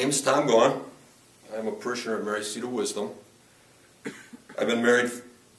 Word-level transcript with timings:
name 0.00 0.08
is 0.08 0.22
Tom 0.22 0.48
Gaughan. 0.48 0.80
I'm 1.54 1.66
a 1.66 1.72
parishioner 1.72 2.16
of 2.16 2.24
Mary 2.24 2.40
of 2.40 2.72
Wisdom. 2.72 3.10
I've 4.58 4.66
been 4.66 4.82
married 4.82 5.10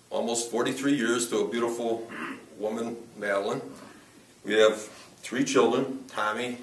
almost 0.10 0.50
43 0.50 0.96
years 0.96 1.30
to 1.30 1.42
a 1.42 1.48
beautiful 1.48 2.10
woman, 2.58 2.98
Madeline. 3.20 3.62
We 4.44 4.56
have 4.56 4.82
three 5.22 5.44
children, 5.44 6.06
Tommy, 6.08 6.58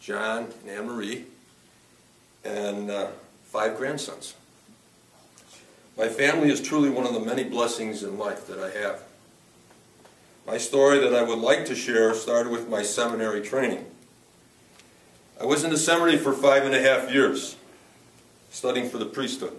John, 0.00 0.48
and 0.62 0.70
Anne 0.70 0.88
Marie, 0.88 1.26
and 2.44 2.90
uh, 2.90 3.06
five 3.44 3.76
grandsons. 3.76 4.34
My 5.96 6.08
family 6.08 6.50
is 6.50 6.60
truly 6.60 6.90
one 6.90 7.06
of 7.06 7.14
the 7.14 7.20
many 7.20 7.44
blessings 7.44 8.02
in 8.02 8.18
life 8.18 8.48
that 8.48 8.58
I 8.58 8.76
have. 8.76 9.02
My 10.48 10.58
story 10.58 10.98
that 10.98 11.14
I 11.14 11.22
would 11.22 11.38
like 11.38 11.64
to 11.66 11.76
share 11.76 12.12
started 12.14 12.50
with 12.50 12.68
my 12.68 12.82
seminary 12.82 13.40
training. 13.40 13.86
I 15.40 15.46
was 15.46 15.64
in 15.64 15.70
the 15.70 15.78
seminary 15.78 16.16
for 16.16 16.32
five 16.32 16.64
and 16.64 16.74
a 16.74 16.80
half 16.80 17.12
years, 17.12 17.56
studying 18.50 18.88
for 18.88 18.98
the 18.98 19.06
priesthood. 19.06 19.58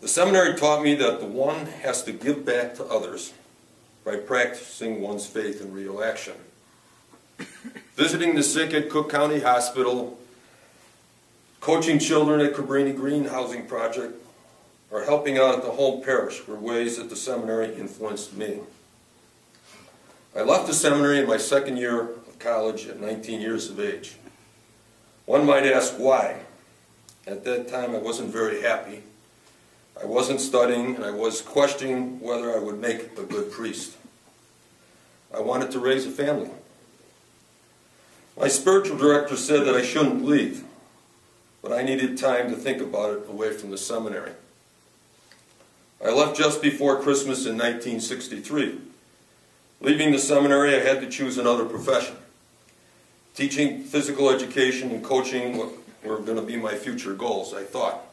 The 0.00 0.08
seminary 0.08 0.56
taught 0.56 0.82
me 0.82 0.94
that 0.94 1.20
the 1.20 1.26
one 1.26 1.66
has 1.66 2.04
to 2.04 2.12
give 2.12 2.44
back 2.44 2.74
to 2.76 2.84
others 2.84 3.34
by 4.04 4.16
practicing 4.16 5.00
one's 5.00 5.26
faith 5.26 5.60
in 5.60 5.72
real 5.72 6.02
action. 6.02 6.34
Visiting 7.96 8.34
the 8.34 8.42
sick 8.42 8.72
at 8.72 8.88
Cook 8.88 9.10
County 9.10 9.40
Hospital, 9.40 10.18
coaching 11.60 11.98
children 11.98 12.40
at 12.40 12.54
Cabrini 12.54 12.96
Green 12.96 13.26
Housing 13.26 13.66
Project, 13.66 14.14
or 14.90 15.04
helping 15.04 15.36
out 15.36 15.56
at 15.56 15.62
the 15.62 15.72
home 15.72 16.02
parish 16.02 16.46
were 16.46 16.56
ways 16.56 16.96
that 16.96 17.10
the 17.10 17.16
seminary 17.16 17.74
influenced 17.74 18.34
me. 18.34 18.60
I 20.34 20.42
left 20.42 20.66
the 20.66 20.74
seminary 20.74 21.18
in 21.18 21.26
my 21.26 21.36
second 21.36 21.76
year 21.76 22.10
college 22.40 22.86
at 22.86 23.00
19 23.00 23.40
years 23.40 23.70
of 23.70 23.78
age. 23.78 24.16
One 25.26 25.46
might 25.46 25.64
ask 25.64 25.94
why. 25.94 26.40
At 27.26 27.44
that 27.44 27.68
time, 27.68 27.94
I 27.94 27.98
wasn't 27.98 28.32
very 28.32 28.62
happy. 28.62 29.02
I 30.00 30.06
wasn't 30.06 30.40
studying, 30.40 30.96
and 30.96 31.04
I 31.04 31.10
was 31.10 31.42
questioning 31.42 32.18
whether 32.20 32.54
I 32.54 32.58
would 32.58 32.80
make 32.80 33.18
a 33.18 33.22
good 33.22 33.52
priest. 33.52 33.96
I 35.32 35.40
wanted 35.40 35.70
to 35.72 35.78
raise 35.78 36.06
a 36.06 36.10
family. 36.10 36.50
My 38.38 38.48
spiritual 38.48 38.96
director 38.96 39.36
said 39.36 39.66
that 39.66 39.76
I 39.76 39.82
shouldn't 39.82 40.24
leave, 40.24 40.64
but 41.62 41.72
I 41.72 41.82
needed 41.82 42.16
time 42.16 42.50
to 42.50 42.56
think 42.56 42.80
about 42.80 43.12
it 43.12 43.28
away 43.28 43.52
from 43.52 43.70
the 43.70 43.78
seminary. 43.78 44.32
I 46.02 46.10
left 46.10 46.36
just 46.36 46.62
before 46.62 47.02
Christmas 47.02 47.44
in 47.44 47.58
1963. 47.58 48.78
Leaving 49.82 50.12
the 50.12 50.18
seminary, 50.18 50.74
I 50.74 50.80
had 50.80 51.02
to 51.02 51.08
choose 51.08 51.36
another 51.36 51.66
profession. 51.66 52.16
Teaching 53.40 53.84
physical 53.84 54.28
education 54.28 54.90
and 54.90 55.02
coaching 55.02 55.56
were 55.56 56.18
going 56.18 56.36
to 56.36 56.42
be 56.42 56.56
my 56.56 56.74
future 56.74 57.14
goals, 57.14 57.54
I 57.54 57.64
thought. 57.64 58.04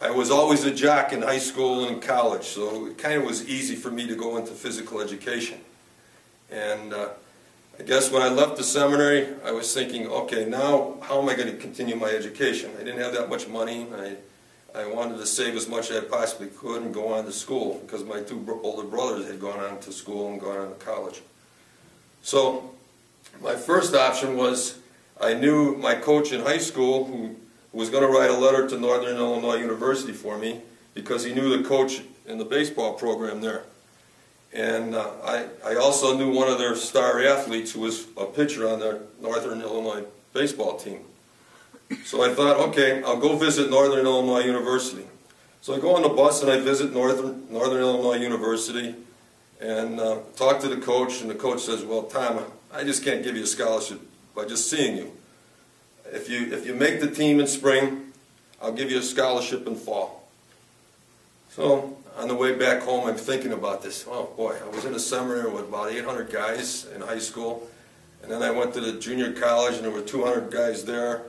I 0.00 0.12
was 0.12 0.30
always 0.30 0.64
a 0.64 0.70
jock 0.70 1.12
in 1.12 1.20
high 1.20 1.36
school 1.36 1.86
and 1.86 2.00
college, 2.00 2.44
so 2.44 2.86
it 2.86 2.96
kind 2.96 3.20
of 3.20 3.26
was 3.26 3.46
easy 3.46 3.76
for 3.76 3.90
me 3.90 4.06
to 4.06 4.14
go 4.14 4.38
into 4.38 4.52
physical 4.52 5.02
education. 5.02 5.60
And 6.50 6.94
uh, 6.94 7.10
I 7.78 7.82
guess 7.82 8.10
when 8.10 8.22
I 8.22 8.30
left 8.30 8.56
the 8.56 8.64
seminary, 8.64 9.28
I 9.44 9.50
was 9.50 9.74
thinking, 9.74 10.06
okay, 10.06 10.46
now 10.46 10.96
how 11.02 11.20
am 11.20 11.28
I 11.28 11.34
going 11.34 11.48
to 11.48 11.58
continue 11.58 11.94
my 11.94 12.08
education? 12.08 12.70
I 12.80 12.82
didn't 12.82 13.00
have 13.00 13.12
that 13.12 13.28
much 13.28 13.46
money. 13.46 13.88
I, 13.94 14.16
I 14.74 14.86
wanted 14.86 15.18
to 15.18 15.26
save 15.26 15.54
as 15.54 15.68
much 15.68 15.90
as 15.90 16.02
I 16.02 16.06
possibly 16.06 16.46
could 16.46 16.80
and 16.80 16.94
go 16.94 17.12
on 17.12 17.26
to 17.26 17.32
school 17.32 17.78
because 17.84 18.02
my 18.04 18.22
two 18.22 18.42
older 18.62 18.88
brothers 18.88 19.26
had 19.26 19.38
gone 19.38 19.60
on 19.60 19.80
to 19.80 19.92
school 19.92 20.32
and 20.32 20.40
gone 20.40 20.56
on 20.56 20.68
to 20.68 20.82
college. 20.82 21.20
So 22.22 22.70
my 23.40 23.54
first 23.54 23.94
option 23.94 24.36
was 24.36 24.78
I 25.20 25.34
knew 25.34 25.76
my 25.76 25.94
coach 25.94 26.32
in 26.32 26.40
high 26.40 26.58
school 26.58 27.04
who 27.04 27.36
was 27.72 27.90
going 27.90 28.02
to 28.02 28.08
write 28.08 28.30
a 28.30 28.36
letter 28.36 28.68
to 28.68 28.78
Northern 28.78 29.16
Illinois 29.16 29.56
University 29.56 30.12
for 30.12 30.38
me 30.38 30.60
because 30.94 31.24
he 31.24 31.34
knew 31.34 31.56
the 31.56 31.68
coach 31.68 32.02
in 32.26 32.38
the 32.38 32.44
baseball 32.44 32.94
program 32.94 33.40
there. 33.40 33.64
And 34.52 34.94
uh, 34.94 35.10
I, 35.24 35.46
I 35.64 35.74
also 35.76 36.16
knew 36.16 36.32
one 36.32 36.48
of 36.48 36.58
their 36.58 36.76
star 36.76 37.20
athletes 37.24 37.72
who 37.72 37.80
was 37.80 38.06
a 38.16 38.26
pitcher 38.26 38.68
on 38.68 38.78
their 38.78 39.00
Northern 39.20 39.60
Illinois 39.60 40.04
baseball 40.32 40.76
team. 40.76 41.00
So 42.04 42.22
I 42.22 42.32
thought, 42.34 42.56
okay, 42.68 43.02
I'll 43.02 43.18
go 43.18 43.36
visit 43.36 43.68
Northern 43.68 44.06
Illinois 44.06 44.44
University. 44.44 45.04
So 45.60 45.74
I 45.74 45.80
go 45.80 45.96
on 45.96 46.02
the 46.02 46.08
bus 46.08 46.42
and 46.42 46.50
I 46.50 46.60
visit 46.60 46.92
Northern, 46.92 47.46
Northern 47.50 47.80
Illinois 47.80 48.16
University 48.16 48.94
and 49.60 49.98
uh, 49.98 50.18
talk 50.36 50.60
to 50.60 50.68
the 50.68 50.76
coach, 50.76 51.22
and 51.22 51.30
the 51.30 51.34
coach 51.34 51.62
says, 51.62 51.84
well, 51.84 52.02
Tom, 52.02 52.44
I 52.74 52.82
just 52.82 53.04
can't 53.04 53.22
give 53.22 53.36
you 53.36 53.44
a 53.44 53.46
scholarship 53.46 54.00
by 54.34 54.46
just 54.46 54.68
seeing 54.68 54.96
you. 54.96 55.12
If 56.12 56.28
you, 56.28 56.52
if 56.52 56.66
you 56.66 56.74
make 56.74 57.00
the 57.00 57.08
team 57.08 57.38
in 57.38 57.46
spring, 57.46 58.12
I'll 58.60 58.72
give 58.72 58.90
you 58.90 58.98
a 58.98 59.02
scholarship 59.02 59.68
in 59.68 59.76
fall. 59.76 60.28
So 61.50 61.96
on 62.16 62.26
the 62.26 62.34
way 62.34 62.52
back 62.56 62.82
home, 62.82 63.06
I'm 63.08 63.14
thinking 63.14 63.52
about 63.52 63.84
this. 63.84 64.04
Oh 64.08 64.28
boy, 64.36 64.56
I 64.60 64.74
was 64.74 64.84
in 64.84 64.94
a 64.94 64.98
seminary 64.98 65.48
with 65.48 65.68
about 65.68 65.92
800 65.92 66.32
guys 66.32 66.86
in 66.92 67.00
high 67.00 67.20
school, 67.20 67.68
and 68.22 68.30
then 68.30 68.42
I 68.42 68.50
went 68.50 68.74
to 68.74 68.80
the 68.80 68.98
junior 68.98 69.32
college, 69.32 69.76
and 69.76 69.84
there 69.84 69.92
were 69.92 70.00
200 70.00 70.50
guys 70.50 70.84
there. 70.84 71.22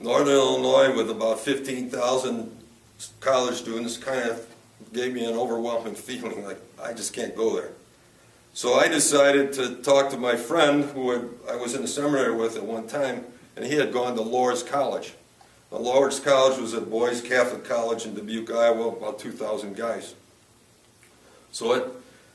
Northern 0.00 0.34
Illinois 0.34 0.96
with 0.96 1.10
about 1.10 1.38
15,000 1.38 2.50
college 3.20 3.54
students 3.54 3.96
kind 3.96 4.28
of 4.28 4.44
gave 4.92 5.14
me 5.14 5.24
an 5.26 5.36
overwhelming 5.36 5.94
feeling 5.94 6.44
like 6.44 6.58
I 6.82 6.92
just 6.92 7.12
can't 7.12 7.36
go 7.36 7.54
there. 7.54 7.70
So 8.56 8.72
I 8.72 8.88
decided 8.88 9.52
to 9.52 9.74
talk 9.82 10.08
to 10.12 10.16
my 10.16 10.34
friend 10.34 10.82
who 10.82 11.10
had, 11.10 11.28
I 11.46 11.56
was 11.56 11.74
in 11.74 11.82
the 11.82 11.88
seminary 11.88 12.34
with 12.34 12.56
at 12.56 12.64
one 12.64 12.86
time, 12.86 13.26
and 13.54 13.66
he 13.66 13.74
had 13.74 13.92
gone 13.92 14.16
to 14.16 14.22
Loras 14.22 14.66
College. 14.66 15.12
Now, 15.70 15.76
Loras 15.76 16.24
College 16.24 16.58
was 16.58 16.72
a 16.72 16.80
boys' 16.80 17.20
Catholic 17.20 17.66
college 17.66 18.06
in 18.06 18.14
Dubuque, 18.14 18.50
Iowa, 18.50 18.96
about 18.96 19.18
2,000 19.18 19.76
guys. 19.76 20.14
So, 21.52 21.74
it, 21.74 21.86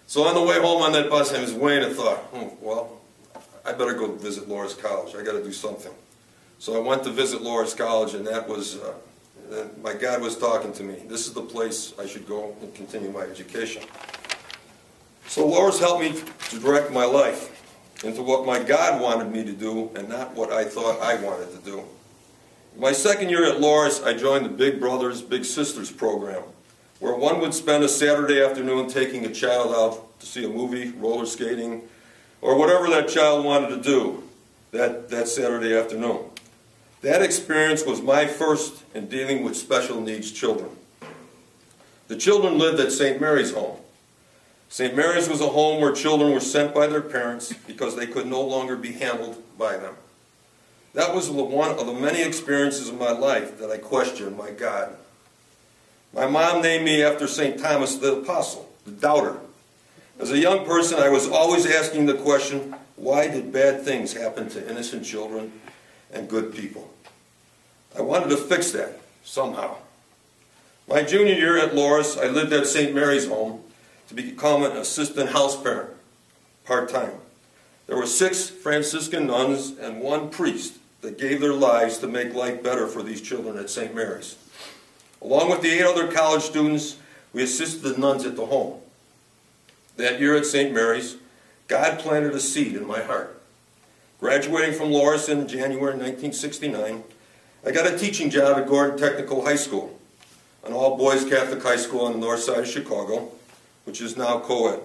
so 0.05 0.25
on 0.25 0.35
the 0.35 0.43
way 0.43 0.59
home 0.59 0.83
on 0.83 0.91
that 0.91 1.09
bus, 1.09 1.33
I 1.33 1.41
was 1.41 1.53
weighing 1.53 1.81
a 1.81 1.89
thought, 1.89 2.19
hmm, 2.19 2.63
well, 2.63 3.01
I 3.65 3.71
better 3.71 3.95
go 3.95 4.11
visit 4.11 4.47
Loras 4.47 4.79
College. 4.79 5.15
I 5.15 5.23
got 5.23 5.31
to 5.31 5.43
do 5.43 5.51
something. 5.51 5.91
So 6.59 6.75
I 6.75 6.87
went 6.87 7.03
to 7.05 7.09
visit 7.09 7.41
Loras 7.41 7.75
College, 7.75 8.13
and 8.13 8.27
that 8.27 8.47
was, 8.47 8.77
uh, 8.77 8.93
my 9.81 9.95
God 9.95 10.21
was 10.21 10.37
talking 10.37 10.71
to 10.73 10.83
me. 10.83 10.97
This 11.07 11.25
is 11.25 11.33
the 11.33 11.41
place 11.41 11.95
I 11.97 12.05
should 12.05 12.27
go 12.27 12.55
and 12.61 12.71
continue 12.75 13.09
my 13.09 13.21
education. 13.21 13.81
So 15.31 15.47
Loras 15.47 15.79
helped 15.79 16.01
me 16.01 16.21
to 16.49 16.59
direct 16.59 16.91
my 16.91 17.05
life 17.05 18.03
into 18.03 18.21
what 18.21 18.45
my 18.45 18.61
God 18.61 19.01
wanted 19.01 19.31
me 19.31 19.45
to 19.45 19.53
do 19.53 19.89
and 19.95 20.09
not 20.09 20.35
what 20.35 20.51
I 20.51 20.65
thought 20.65 20.99
I 20.99 21.15
wanted 21.23 21.51
to 21.51 21.57
do. 21.59 21.83
My 22.77 22.91
second 22.91 23.29
year 23.29 23.45
at 23.45 23.61
Loras, 23.61 24.05
I 24.05 24.11
joined 24.11 24.43
the 24.43 24.49
Big 24.49 24.77
Brothers 24.77 25.21
Big 25.21 25.45
Sisters 25.45 25.89
program, 25.89 26.43
where 26.99 27.15
one 27.15 27.39
would 27.39 27.53
spend 27.53 27.81
a 27.81 27.87
Saturday 27.87 28.43
afternoon 28.43 28.89
taking 28.89 29.25
a 29.25 29.31
child 29.31 29.73
out 29.73 30.19
to 30.19 30.25
see 30.25 30.43
a 30.43 30.49
movie, 30.49 30.91
roller 30.97 31.25
skating, 31.25 31.83
or 32.41 32.57
whatever 32.57 32.89
that 32.89 33.07
child 33.07 33.45
wanted 33.45 33.69
to 33.69 33.81
do 33.81 34.23
that, 34.71 35.07
that 35.11 35.29
Saturday 35.29 35.73
afternoon. 35.73 36.25
That 37.03 37.21
experience 37.21 37.85
was 37.85 38.01
my 38.01 38.27
first 38.27 38.83
in 38.93 39.07
dealing 39.07 39.45
with 39.45 39.55
special 39.55 40.01
needs 40.01 40.29
children. 40.29 40.71
The 42.09 42.17
children 42.17 42.57
lived 42.57 42.81
at 42.81 42.91
St. 42.91 43.21
Mary's 43.21 43.53
home. 43.53 43.77
St. 44.71 44.95
Mary's 44.95 45.27
was 45.27 45.41
a 45.41 45.49
home 45.49 45.81
where 45.81 45.91
children 45.91 46.31
were 46.31 46.39
sent 46.39 46.73
by 46.73 46.87
their 46.87 47.01
parents 47.01 47.51
because 47.67 47.97
they 47.97 48.07
could 48.07 48.25
no 48.25 48.41
longer 48.41 48.77
be 48.77 48.93
handled 48.93 49.43
by 49.57 49.75
them. 49.75 49.95
That 50.93 51.13
was 51.13 51.29
one 51.29 51.71
of 51.71 51.85
the 51.85 51.93
many 51.93 52.21
experiences 52.21 52.87
of 52.87 52.97
my 52.97 53.11
life 53.11 53.59
that 53.59 53.69
I 53.69 53.77
questioned 53.77 54.37
my 54.37 54.51
God. 54.51 54.95
My 56.13 56.25
mom 56.25 56.61
named 56.61 56.85
me 56.85 57.03
after 57.03 57.27
St. 57.27 57.59
Thomas 57.59 57.97
the 57.97 58.21
Apostle, 58.21 58.71
the 58.85 58.91
doubter. 58.91 59.39
As 60.17 60.31
a 60.31 60.39
young 60.39 60.65
person, 60.65 60.99
I 60.99 61.09
was 61.09 61.27
always 61.27 61.65
asking 61.65 62.05
the 62.05 62.13
question, 62.13 62.73
why 62.95 63.27
did 63.27 63.51
bad 63.51 63.81
things 63.81 64.13
happen 64.13 64.47
to 64.51 64.69
innocent 64.69 65.03
children 65.03 65.51
and 66.13 66.29
good 66.29 66.55
people? 66.55 66.93
I 67.97 68.03
wanted 68.03 68.29
to 68.29 68.37
fix 68.37 68.71
that 68.71 69.01
somehow. 69.21 69.75
My 70.87 71.03
junior 71.03 71.33
year 71.33 71.57
at 71.57 71.73
Loras, 71.73 72.17
I 72.17 72.29
lived 72.29 72.53
at 72.53 72.67
St. 72.67 72.95
Mary's 72.95 73.27
home 73.27 73.65
to 74.11 74.21
become 74.21 74.63
an 74.63 74.73
assistant 74.73 75.29
house 75.29 75.61
parent, 75.61 75.89
part-time. 76.65 77.13
There 77.87 77.95
were 77.95 78.05
six 78.05 78.49
Franciscan 78.49 79.27
nuns 79.27 79.77
and 79.77 80.01
one 80.01 80.29
priest 80.29 80.79
that 80.99 81.17
gave 81.17 81.39
their 81.39 81.53
lives 81.53 81.97
to 81.99 82.07
make 82.07 82.33
life 82.33 82.61
better 82.61 82.87
for 82.87 83.01
these 83.01 83.21
children 83.21 83.57
at 83.57 83.69
St. 83.69 83.95
Mary's. 83.95 84.37
Along 85.21 85.49
with 85.49 85.61
the 85.61 85.69
eight 85.69 85.83
other 85.83 86.11
college 86.11 86.43
students, 86.43 86.97
we 87.31 87.41
assisted 87.41 87.83
the 87.83 87.97
nuns 87.97 88.25
at 88.25 88.35
the 88.35 88.47
home. 88.47 88.81
That 89.95 90.19
year 90.19 90.35
at 90.35 90.45
St. 90.45 90.73
Mary's, 90.73 91.15
God 91.69 91.99
planted 91.99 92.33
a 92.33 92.39
seed 92.41 92.75
in 92.75 92.85
my 92.85 93.01
heart. 93.01 93.41
Graduating 94.19 94.75
from 94.75 94.89
Loras 94.89 95.29
in 95.29 95.47
January 95.47 95.93
1969, 95.93 97.05
I 97.65 97.71
got 97.71 97.91
a 97.91 97.97
teaching 97.97 98.29
job 98.29 98.57
at 98.57 98.67
Gordon 98.67 98.97
Technical 98.97 99.45
High 99.45 99.55
School, 99.55 99.97
an 100.65 100.73
all-boys 100.73 101.23
Catholic 101.23 101.63
high 101.63 101.77
school 101.77 102.01
on 102.01 102.11
the 102.11 102.19
north 102.19 102.41
side 102.41 102.59
of 102.59 102.67
Chicago, 102.67 103.31
which 103.85 104.01
is 104.01 104.17
now 104.17 104.39
co-ed. 104.39 104.79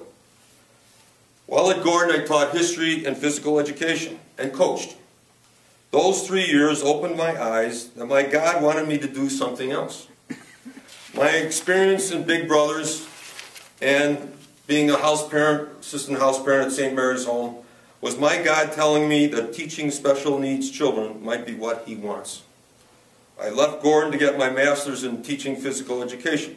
While 1.46 1.70
at 1.70 1.84
Gordon, 1.84 2.20
I 2.20 2.24
taught 2.24 2.52
history 2.52 3.04
and 3.04 3.16
physical 3.16 3.58
education 3.58 4.18
and 4.36 4.52
coached. 4.52 4.96
Those 5.92 6.26
three 6.26 6.44
years 6.44 6.82
opened 6.82 7.16
my 7.16 7.40
eyes 7.40 7.88
that 7.90 8.06
my 8.06 8.24
God 8.24 8.62
wanted 8.62 8.88
me 8.88 8.98
to 8.98 9.06
do 9.06 9.30
something 9.30 9.70
else. 9.70 10.08
My 11.14 11.30
experience 11.30 12.10
in 12.10 12.24
Big 12.24 12.48
Brothers 12.48 13.06
and 13.80 14.32
being 14.66 14.90
a 14.90 14.98
house 14.98 15.26
parent, 15.28 15.68
assistant 15.80 16.18
house 16.18 16.42
parent 16.42 16.66
at 16.66 16.72
St. 16.72 16.94
Mary's 16.94 17.24
Home, 17.24 17.56
was 18.00 18.18
my 18.18 18.42
God 18.42 18.72
telling 18.72 19.08
me 19.08 19.26
that 19.28 19.54
teaching 19.54 19.90
special 19.90 20.38
needs 20.38 20.70
children 20.70 21.24
might 21.24 21.46
be 21.46 21.54
what 21.54 21.84
He 21.86 21.96
wants. 21.96 22.42
I 23.40 23.50
left 23.50 23.82
Gordon 23.82 24.12
to 24.12 24.18
get 24.18 24.38
my 24.38 24.50
master's 24.50 25.04
in 25.04 25.22
teaching 25.22 25.56
physical 25.56 26.02
education, 26.02 26.56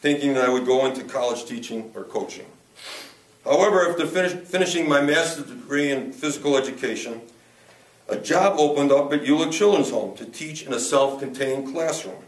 thinking 0.00 0.34
that 0.34 0.44
I 0.44 0.48
would 0.48 0.66
go 0.66 0.86
into 0.86 1.04
college 1.04 1.44
teaching 1.44 1.92
or 1.94 2.04
coaching. 2.04 2.46
However, 3.44 3.88
after 3.88 4.06
finish, 4.06 4.32
finishing 4.32 4.88
my 4.88 5.00
master's 5.00 5.46
degree 5.46 5.90
in 5.90 6.12
physical 6.12 6.56
education, 6.56 7.22
a 8.08 8.16
job 8.16 8.58
opened 8.58 8.92
up 8.92 9.12
at 9.12 9.22
Uhlich 9.22 9.52
Children's 9.52 9.90
Home 9.90 10.16
to 10.16 10.24
teach 10.24 10.66
in 10.66 10.72
a 10.72 10.80
self-contained 10.80 11.72
classroom. 11.72 12.22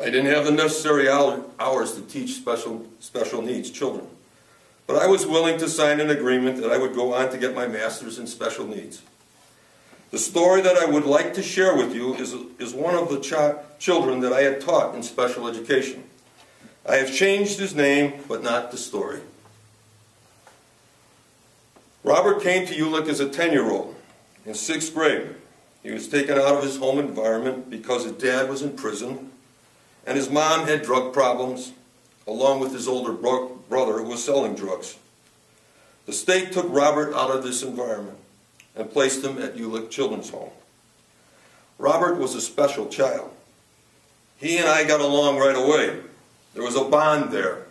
I 0.00 0.06
didn't 0.06 0.26
have 0.26 0.44
the 0.44 0.52
necessary 0.52 1.08
hours 1.08 1.94
to 1.94 2.02
teach 2.02 2.34
special, 2.34 2.86
special 3.00 3.42
needs 3.42 3.70
children, 3.70 4.06
but 4.86 4.96
I 4.96 5.06
was 5.06 5.26
willing 5.26 5.58
to 5.58 5.68
sign 5.68 6.00
an 6.00 6.10
agreement 6.10 6.60
that 6.62 6.72
I 6.72 6.78
would 6.78 6.94
go 6.94 7.14
on 7.14 7.30
to 7.30 7.38
get 7.38 7.54
my 7.54 7.66
master's 7.66 8.18
in 8.18 8.26
special 8.26 8.66
needs. 8.66 9.02
The 10.10 10.18
story 10.18 10.60
that 10.62 10.76
I 10.76 10.84
would 10.86 11.04
like 11.04 11.34
to 11.34 11.42
share 11.42 11.76
with 11.76 11.94
you 11.94 12.14
is, 12.14 12.34
is 12.58 12.74
one 12.74 12.94
of 12.94 13.08
the 13.08 13.20
ch 13.20 13.32
children 13.78 14.20
that 14.20 14.32
I 14.32 14.42
had 14.42 14.60
taught 14.60 14.94
in 14.94 15.02
special 15.02 15.48
education. 15.48 16.04
I 16.84 16.96
have 16.96 17.14
changed 17.14 17.58
his 17.58 17.74
name, 17.74 18.14
but 18.28 18.42
not 18.42 18.70
the 18.70 18.76
story. 18.76 19.20
Robert 22.04 22.42
came 22.42 22.66
to 22.66 22.74
Uhlich 22.74 23.08
as 23.08 23.20
a 23.20 23.26
10-year-old 23.26 23.94
in 24.44 24.54
sixth 24.54 24.92
grade. 24.92 25.36
He 25.82 25.92
was 25.92 26.08
taken 26.08 26.36
out 26.36 26.56
of 26.56 26.62
his 26.62 26.78
home 26.78 26.98
environment 26.98 27.70
because 27.70 28.04
his 28.04 28.12
dad 28.12 28.48
was 28.48 28.62
in 28.62 28.76
prison 28.76 29.30
and 30.06 30.16
his 30.16 30.30
mom 30.30 30.66
had 30.66 30.82
drug 30.82 31.12
problems, 31.12 31.72
along 32.26 32.60
with 32.60 32.72
his 32.72 32.88
older 32.88 33.12
bro 33.12 33.48
brother 33.68 33.98
who 33.98 34.08
was 34.08 34.24
selling 34.24 34.54
drugs. 34.54 34.96
The 36.06 36.12
state 36.12 36.52
took 36.52 36.66
Robert 36.68 37.14
out 37.14 37.30
of 37.30 37.44
this 37.44 37.62
environment 37.62 38.18
and 38.74 38.90
placed 38.90 39.24
him 39.24 39.38
at 39.38 39.56
Uhlich 39.56 39.90
Children's 39.90 40.30
Home. 40.30 40.50
Robert 41.78 42.18
was 42.18 42.34
a 42.34 42.40
special 42.40 42.86
child. 42.86 43.30
He 44.36 44.58
and 44.58 44.68
I 44.68 44.84
got 44.84 45.00
along 45.00 45.38
right 45.38 45.54
away. 45.54 46.00
There 46.54 46.62
was 46.62 46.76
a 46.76 46.84
bond 46.84 47.32
there. 47.32 47.66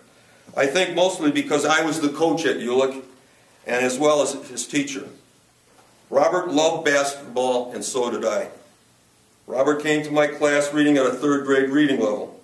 I 0.55 0.65
think 0.65 0.95
mostly 0.95 1.31
because 1.31 1.65
I 1.65 1.85
was 1.85 2.01
the 2.01 2.09
coach 2.09 2.45
at 2.45 2.57
Uhlich 2.57 3.01
and 3.65 3.85
as 3.85 3.97
well 3.97 4.21
as 4.21 4.33
his 4.49 4.67
teacher. 4.67 5.07
Robert 6.09 6.49
loved 6.49 6.83
basketball, 6.83 7.71
and 7.73 7.83
so 7.83 8.11
did 8.11 8.25
I. 8.25 8.49
Robert 9.47 9.81
came 9.81 10.03
to 10.03 10.11
my 10.11 10.27
class 10.27 10.73
reading 10.73 10.97
at 10.97 11.05
a 11.05 11.11
third 11.11 11.45
grade 11.45 11.69
reading 11.69 11.99
level. 11.99 12.39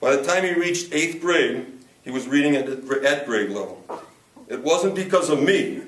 By 0.00 0.16
the 0.16 0.24
time 0.24 0.44
he 0.44 0.52
reached 0.52 0.92
eighth 0.92 1.20
grade, 1.20 1.66
he 2.04 2.10
was 2.10 2.26
reading 2.26 2.56
at, 2.56 2.68
at 2.68 3.26
grade 3.26 3.50
level. 3.50 3.82
It 4.48 4.62
wasn't 4.62 4.94
because 4.94 5.30
of 5.30 5.42
me. 5.42 5.82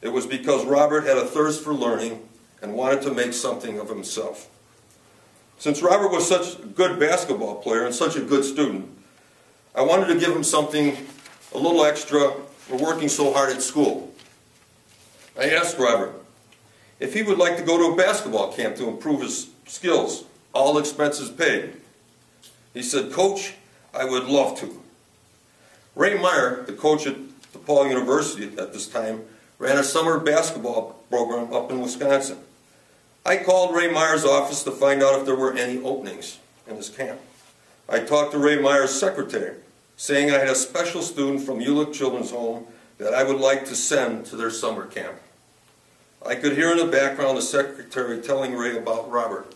It 0.00 0.08
was 0.08 0.26
because 0.26 0.64
Robert 0.64 1.04
had 1.04 1.18
a 1.18 1.26
thirst 1.26 1.62
for 1.62 1.74
learning 1.74 2.26
and 2.62 2.74
wanted 2.74 3.02
to 3.02 3.12
make 3.12 3.32
something 3.32 3.78
of 3.78 3.88
himself. 3.88 4.48
Since 5.58 5.82
Robert 5.82 6.10
was 6.10 6.26
such 6.26 6.58
a 6.58 6.66
good 6.66 6.98
basketball 6.98 7.56
player 7.56 7.84
and 7.84 7.94
such 7.94 8.16
a 8.16 8.20
good 8.20 8.44
student, 8.44 8.88
I 9.74 9.82
wanted 9.82 10.06
to 10.08 10.18
give 10.18 10.34
him 10.34 10.44
something 10.44 10.96
a 11.54 11.58
little 11.58 11.84
extra 11.84 12.32
for 12.32 12.76
working 12.76 13.08
so 13.08 13.32
hard 13.32 13.50
at 13.50 13.62
school. 13.62 14.12
I 15.38 15.50
asked 15.50 15.78
Robert, 15.78 16.14
if 16.98 17.14
he 17.14 17.22
would 17.22 17.38
like 17.38 17.56
to 17.56 17.62
go 17.62 17.78
to 17.78 17.94
a 17.94 17.96
basketball 17.96 18.52
camp 18.52 18.76
to 18.76 18.88
improve 18.88 19.22
his 19.22 19.50
skills, 19.66 20.24
all 20.52 20.78
expenses 20.78 21.30
paid. 21.30 21.74
He 22.74 22.82
said, 22.82 23.12
Coach, 23.12 23.54
I 23.94 24.04
would 24.04 24.24
love 24.24 24.58
to. 24.60 24.82
Ray 25.94 26.18
Meyer, 26.20 26.64
the 26.64 26.72
coach 26.72 27.06
at 27.06 27.16
DePaul 27.52 27.88
University 27.88 28.56
at 28.58 28.72
this 28.72 28.86
time, 28.86 29.22
ran 29.58 29.78
a 29.78 29.84
summer 29.84 30.18
basketball 30.18 31.02
program 31.10 31.52
up 31.52 31.70
in 31.70 31.80
Wisconsin. 31.80 32.38
I 33.24 33.36
called 33.36 33.74
Ray 33.74 33.90
Meyer's 33.90 34.24
office 34.24 34.62
to 34.64 34.70
find 34.70 35.02
out 35.02 35.18
if 35.18 35.26
there 35.26 35.34
were 35.34 35.52
any 35.52 35.82
openings 35.82 36.38
in 36.66 36.76
his 36.76 36.88
camp. 36.88 37.20
I 37.90 37.98
talked 37.98 38.30
to 38.32 38.38
Ray 38.38 38.56
Meyer's 38.56 38.98
secretary, 38.98 39.56
saying 39.96 40.30
I 40.30 40.38
had 40.38 40.48
a 40.48 40.54
special 40.54 41.02
student 41.02 41.44
from 41.44 41.58
Uhlich 41.58 41.92
Children's 41.92 42.30
Home 42.30 42.66
that 42.98 43.12
I 43.12 43.24
would 43.24 43.40
like 43.40 43.64
to 43.66 43.74
send 43.74 44.26
to 44.26 44.36
their 44.36 44.50
summer 44.50 44.86
camp. 44.86 45.16
I 46.24 46.36
could 46.36 46.52
hear 46.52 46.70
in 46.70 46.78
the 46.78 46.86
background 46.86 47.36
the 47.36 47.42
secretary 47.42 48.20
telling 48.20 48.54
Ray 48.54 48.76
about 48.76 49.10
Robert. 49.10 49.52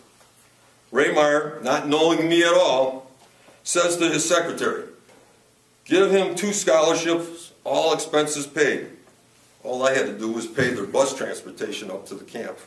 Ray 0.91 1.13
Meyer, 1.13 1.59
not 1.61 1.87
knowing 1.87 2.27
me 2.27 2.43
at 2.43 2.53
all, 2.53 3.09
says 3.63 3.95
to 3.97 4.09
his 4.09 4.27
secretary, 4.27 4.89
give 5.85 6.11
him 6.11 6.35
two 6.35 6.51
scholarships, 6.51 7.53
all 7.63 7.93
expenses 7.93 8.47
paid. 8.47 8.89
All 9.63 9.81
I 9.87 9.93
had 9.93 10.07
to 10.07 10.17
do 10.17 10.31
was 10.31 10.45
pay 10.45 10.71
their 10.71 10.85
bus 10.85 11.15
transportation 11.15 11.89
up 11.89 12.05
to 12.07 12.15
the 12.15 12.25
camp. 12.25 12.57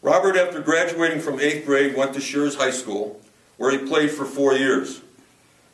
Robert, 0.00 0.36
after 0.36 0.60
graduating 0.60 1.20
from 1.20 1.38
8th 1.38 1.66
grade, 1.66 1.96
went 1.96 2.14
to 2.14 2.20
Schurz 2.20 2.54
High 2.54 2.70
School, 2.70 3.20
where 3.58 3.70
he 3.70 3.86
played 3.86 4.10
for 4.10 4.24
four 4.24 4.54
years. 4.54 5.02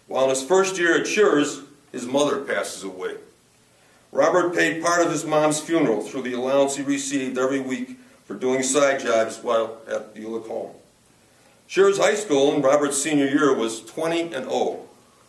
While 0.08 0.24
in 0.24 0.30
his 0.30 0.42
first 0.42 0.76
year 0.76 0.98
at 0.98 1.06
Schurz, 1.06 1.60
his 1.92 2.06
mother 2.06 2.40
passes 2.40 2.82
away. 2.82 3.16
Robert 4.10 4.54
paid 4.54 4.82
part 4.82 5.04
of 5.04 5.12
his 5.12 5.24
mom's 5.24 5.60
funeral 5.60 6.00
through 6.00 6.22
the 6.22 6.32
allowance 6.32 6.76
he 6.76 6.82
received 6.82 7.38
every 7.38 7.60
week 7.60 7.98
for 8.24 8.34
doing 8.34 8.62
side 8.62 9.00
jobs 9.00 9.38
while 9.42 9.78
at 9.86 10.14
Uhlich 10.14 10.46
home. 10.46 10.72
High 11.68 12.14
School 12.14 12.54
in 12.54 12.62
Robert's 12.62 13.00
senior 13.00 13.26
year 13.26 13.54
was 13.54 13.80
20 13.84 14.34
and 14.34 14.44
0 14.44 14.80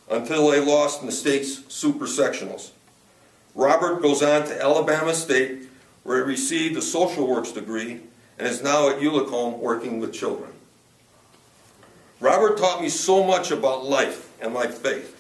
until 0.10 0.50
they 0.50 0.60
lost 0.60 1.02
in 1.02 1.08
the 1.08 1.12
state's 1.12 1.64
super 1.74 2.06
sectionals. 2.06 2.72
Robert 3.56 4.02
goes 4.02 4.22
on 4.22 4.46
to 4.48 4.62
Alabama 4.62 5.14
State 5.14 5.68
where 6.04 6.18
he 6.18 6.32
received 6.32 6.78
a 6.78 6.82
social 6.82 7.28
works 7.28 7.52
degree 7.52 8.02
and 8.38 8.48
is 8.48 8.62
now 8.62 8.90
at 8.90 9.00
Uhlich 9.00 9.30
home 9.30 9.60
working 9.60 10.00
with 10.00 10.14
children. 10.14 10.52
Robert 12.20 12.58
taught 12.58 12.82
me 12.82 12.90
so 12.90 13.24
much 13.24 13.52
about 13.52 13.86
life 13.86 14.32
and 14.42 14.54
my 14.54 14.68
faith. 14.68 15.12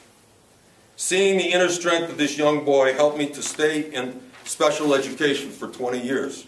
Seeing 0.95 1.38
the 1.38 1.51
inner 1.51 1.69
strength 1.69 2.09
of 2.09 2.18
this 2.18 2.38
young 2.38 2.63
boy 2.63 2.94
helped 2.94 3.18
me 3.18 3.27
to 3.27 3.42
stay 3.42 3.92
in 3.94 4.21
special 4.45 4.94
education 4.94 5.50
for 5.50 5.68
20 5.68 6.00
years. 6.00 6.47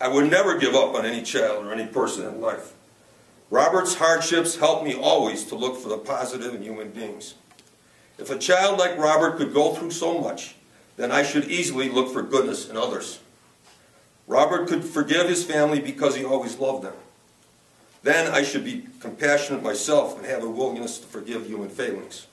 I 0.00 0.08
would 0.08 0.30
never 0.30 0.58
give 0.58 0.74
up 0.74 0.94
on 0.94 1.06
any 1.06 1.22
child 1.22 1.64
or 1.64 1.72
any 1.72 1.86
person 1.86 2.26
in 2.26 2.40
life. 2.40 2.74
Robert's 3.48 3.94
hardships 3.94 4.56
helped 4.56 4.84
me 4.84 4.94
always 4.94 5.44
to 5.46 5.54
look 5.54 5.78
for 5.78 5.88
the 5.88 5.96
positive 5.96 6.54
in 6.54 6.62
human 6.62 6.90
beings. 6.90 7.34
If 8.18 8.30
a 8.30 8.38
child 8.38 8.78
like 8.78 8.98
Robert 8.98 9.38
could 9.38 9.54
go 9.54 9.74
through 9.74 9.92
so 9.92 10.20
much, 10.20 10.56
then 10.96 11.10
I 11.10 11.22
should 11.22 11.50
easily 11.50 11.88
look 11.88 12.12
for 12.12 12.22
goodness 12.22 12.68
in 12.68 12.76
others. 12.76 13.20
Robert 14.26 14.68
could 14.68 14.84
forgive 14.84 15.28
his 15.28 15.44
family 15.44 15.80
because 15.80 16.16
he 16.16 16.24
always 16.24 16.58
loved 16.58 16.84
them. 16.84 16.94
Then 18.04 18.30
I 18.30 18.42
should 18.42 18.66
be 18.66 18.86
compassionate 19.00 19.62
myself 19.62 20.18
and 20.18 20.26
have 20.26 20.44
a 20.44 20.48
willingness 20.48 20.98
to 20.98 21.06
forgive 21.06 21.46
human 21.46 21.70
failings. 21.70 22.26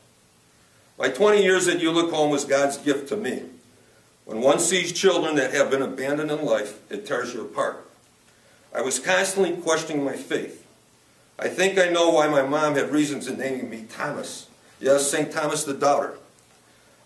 My 0.99 1.07
20 1.07 1.41
years 1.41 1.67
at 1.69 1.81
Home 1.81 2.29
was 2.29 2.43
God's 2.43 2.77
gift 2.77 3.07
to 3.07 3.15
me. 3.15 3.43
When 4.25 4.41
one 4.41 4.59
sees 4.59 4.91
children 4.91 5.35
that 5.35 5.53
have 5.53 5.71
been 5.71 5.81
abandoned 5.81 6.29
in 6.29 6.45
life, 6.45 6.79
it 6.91 7.05
tears 7.05 7.33
you 7.33 7.41
apart. 7.41 7.87
I 8.75 8.81
was 8.81 8.99
constantly 8.99 9.55
questioning 9.55 10.03
my 10.03 10.17
faith. 10.17 10.67
I 11.39 11.47
think 11.47 11.79
I 11.79 11.87
know 11.87 12.09
why 12.09 12.27
my 12.27 12.41
mom 12.41 12.75
had 12.75 12.91
reasons 12.91 13.27
in 13.27 13.37
naming 13.37 13.69
me 13.69 13.85
Thomas. 13.89 14.47
Yes, 14.81 15.09
St. 15.09 15.31
Thomas 15.31 15.63
the 15.63 15.73
Doubter. 15.73 16.17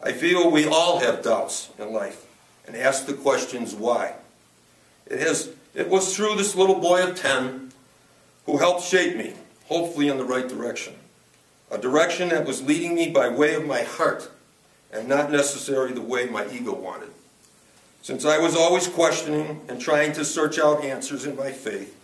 I 0.03 0.11
feel 0.11 0.49
we 0.49 0.67
all 0.67 0.99
have 0.99 1.23
doubts 1.23 1.69
in 1.77 1.93
life 1.93 2.25
and 2.65 2.75
ask 2.75 3.05
the 3.05 3.13
questions 3.13 3.75
why. 3.75 4.15
It, 5.05 5.19
has, 5.19 5.51
it 5.75 5.87
was 5.87 6.15
through 6.15 6.35
this 6.35 6.55
little 6.55 6.79
boy 6.79 7.07
of 7.07 7.15
10 7.15 7.64
who 8.45 8.57
helped 8.57 8.83
shape 8.83 9.15
me, 9.15 9.33
hopefully 9.65 10.07
in 10.07 10.17
the 10.17 10.25
right 10.25 10.47
direction 10.47 10.95
a 11.71 11.77
direction 11.77 12.29
that 12.29 12.45
was 12.45 12.61
leading 12.61 12.95
me 12.95 13.09
by 13.09 13.27
way 13.27 13.55
of 13.55 13.65
my 13.65 13.81
heart 13.81 14.29
and 14.91 15.07
not 15.07 15.31
necessarily 15.31 15.93
the 15.93 16.01
way 16.01 16.25
my 16.25 16.47
ego 16.49 16.73
wanted. 16.73 17.09
Since 18.01 18.23
I 18.23 18.37
was 18.37 18.55
always 18.55 18.87
questioning 18.87 19.61
and 19.67 19.81
trying 19.81 20.13
to 20.13 20.23
search 20.23 20.59
out 20.59 20.83
answers 20.83 21.25
in 21.25 21.35
my 21.35 21.51
faith, 21.51 21.99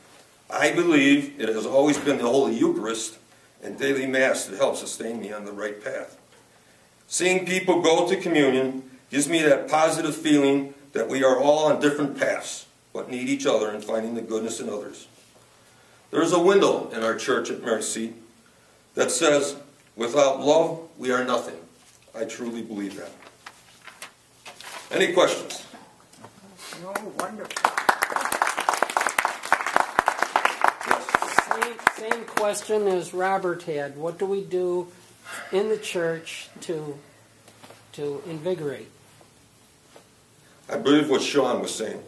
I 0.50 0.72
believe 0.72 1.40
it 1.40 1.48
has 1.48 1.66
always 1.66 1.98
been 1.98 2.18
the 2.18 2.24
Holy 2.24 2.56
Eucharist 2.56 3.18
and 3.64 3.78
daily 3.78 4.08
Mass 4.08 4.46
that 4.46 4.58
helps 4.58 4.80
sustain 4.80 5.22
me 5.22 5.32
on 5.32 5.46
the 5.46 5.52
right 5.52 5.82
path. 5.82 6.18
Seeing 7.08 7.46
people 7.46 7.82
go 7.82 8.10
to 8.10 8.18
communion 8.18 8.90
gives 9.12 9.30
me 9.30 9.42
that 9.44 9.70
positive 9.70 10.16
feeling 10.16 10.74
that 10.94 11.08
we 11.08 11.24
are 11.24 11.38
all 11.38 11.72
on 11.72 11.80
different 11.80 12.20
paths, 12.20 12.66
but 12.92 13.12
need 13.12 13.30
each 13.30 13.46
other 13.46 13.72
in 13.72 13.82
finding 13.82 14.16
the 14.16 14.22
goodness 14.22 14.60
in 14.60 14.70
others. 14.70 15.08
There's 16.12 16.34
a 16.34 16.40
window 16.40 16.90
in 16.90 17.04
our 17.04 17.16
church 17.16 17.50
at 17.50 17.64
Mercy 17.64 18.14
that 18.96 19.12
says, 19.12 19.56
without 19.96 20.42
love, 20.42 20.90
we 20.98 21.12
are 21.12 21.24
nothing. 21.24 21.56
I 22.14 22.26
truly 22.26 22.62
believe 22.62 22.98
that. 22.98 23.12
Any 24.92 25.14
questions? 25.14 25.66
No, 26.82 26.94
wonderful. 27.18 27.72
Same, 31.50 31.78
same 31.96 32.26
question 32.26 32.88
as 32.90 33.14
Robert 33.14 33.64
had. 33.64 33.96
What 33.96 34.20
do 34.20 34.26
we 34.26 34.42
do 34.42 34.88
in 35.54 35.70
the 35.70 35.78
church 35.78 36.50
to 36.62 36.98
to 37.94 38.24
invigorate? 38.26 38.90
I 40.70 40.78
believe 40.78 41.10
what 41.10 41.22
Sean 41.22 41.62
was 41.62 41.74
saying. 41.74 42.02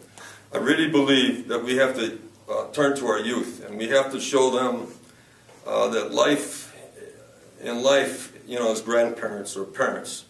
I 0.52 0.58
really 0.58 0.90
believe 0.90 1.48
that 1.48 1.62
we 1.62 1.76
have 1.76 1.94
to 1.96 2.18
uh, 2.48 2.68
turn 2.72 2.96
to 2.96 3.06
our 3.06 3.20
youth 3.20 3.64
and 3.66 3.78
we 3.78 3.88
have 3.88 4.12
to 4.12 4.20
show 4.20 4.50
them 4.50 4.88
uh, 5.66 5.88
that 5.88 6.12
life, 6.12 6.74
in 7.62 7.82
life, 7.82 8.32
you 8.46 8.58
know, 8.58 8.70
as 8.70 8.80
grandparents 8.80 9.56
or 9.56 9.64
parents, 9.64 10.24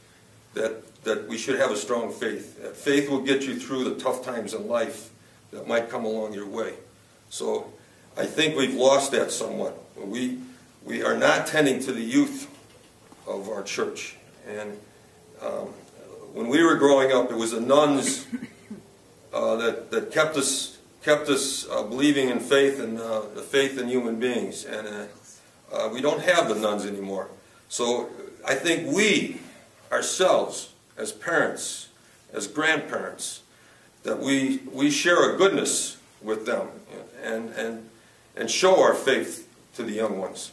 that, 0.54 1.02
that 1.04 1.28
we 1.28 1.36
should 1.36 1.58
have 1.58 1.70
a 1.70 1.76
strong 1.76 2.12
faith. 2.12 2.62
That 2.62 2.76
faith 2.76 3.10
will 3.10 3.22
get 3.22 3.42
you 3.42 3.58
through 3.58 3.84
the 3.84 3.96
tough 3.96 4.24
times 4.24 4.54
in 4.54 4.68
life 4.68 5.10
that 5.50 5.66
might 5.66 5.88
come 5.90 6.04
along 6.04 6.34
your 6.34 6.46
way. 6.46 6.74
So 7.30 7.72
I 8.16 8.26
think 8.26 8.56
we've 8.56 8.74
lost 8.74 9.10
that 9.12 9.32
somewhat. 9.32 9.76
We, 9.96 10.38
we 10.84 11.02
are 11.02 11.16
not 11.16 11.46
tending 11.46 11.80
to 11.80 11.92
the 11.92 12.02
youth 12.02 12.48
of 13.26 13.48
our 13.48 13.62
church. 13.62 14.16
And 14.46 14.78
um, 15.40 15.68
when 16.32 16.48
we 16.48 16.62
were 16.62 16.76
growing 16.76 17.12
up, 17.12 17.30
it 17.30 17.36
was 17.36 17.52
the 17.52 17.60
nuns 17.60 18.26
uh, 19.32 19.56
that, 19.56 19.90
that 19.90 20.12
kept 20.12 20.36
us, 20.36 20.73
kept 21.04 21.28
us 21.28 21.68
uh, 21.68 21.82
believing 21.82 22.30
in 22.30 22.40
faith 22.40 22.80
and 22.80 22.98
uh, 22.98 23.22
the 23.34 23.42
faith 23.42 23.78
in 23.78 23.88
human 23.88 24.18
beings. 24.18 24.64
And 24.64 24.88
uh, 24.88 25.04
uh, 25.72 25.88
we 25.92 26.00
don't 26.00 26.22
have 26.22 26.48
the 26.48 26.54
nuns 26.54 26.86
anymore. 26.86 27.28
So 27.68 28.08
I 28.46 28.54
think 28.54 28.90
we, 28.90 29.40
ourselves, 29.92 30.72
as 30.96 31.12
parents, 31.12 31.88
as 32.32 32.46
grandparents, 32.46 33.42
that 34.02 34.18
we, 34.18 34.60
we 34.72 34.90
share 34.90 35.34
a 35.34 35.36
goodness 35.36 35.98
with 36.22 36.46
them 36.46 36.68
and, 37.22 37.50
and, 37.50 37.88
and 38.34 38.50
show 38.50 38.82
our 38.82 38.94
faith 38.94 39.46
to 39.74 39.82
the 39.82 39.92
young 39.92 40.18
ones. 40.18 40.52